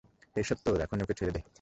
[0.35, 1.41] এইসব তোর, এখন ওকে ছেড়ে দে।